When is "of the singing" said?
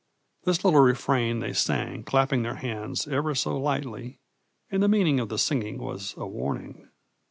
5.19-5.77